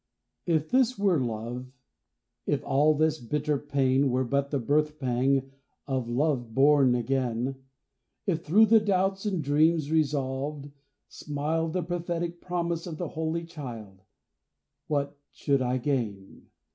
If 0.47 0.69
this 0.71 0.97
were 0.97 1.19
Love, 1.19 1.71
if 2.47 2.63
all 2.63 2.95
this 2.95 3.19
bitter 3.19 3.59
pain 3.59 4.09
Were 4.09 4.23
but 4.23 4.49
the 4.49 4.57
birth 4.57 4.97
pang 4.97 5.51
of 5.85 6.09
Love 6.09 6.55
born 6.55 6.95
again, 6.95 7.57
If 8.25 8.43
through 8.43 8.65
the 8.65 8.79
doubts 8.79 9.27
and 9.27 9.43
dreams 9.43 9.91
resolved, 9.91 10.71
smiled 11.07 11.73
The 11.73 11.83
prophetic 11.83 12.41
promise 12.41 12.87
of 12.87 12.97
the 12.97 13.09
holy 13.09 13.45
child, 13.45 14.01
What 14.87 15.19
should 15.29 15.61
I 15.61 15.77
gain? 15.77 16.47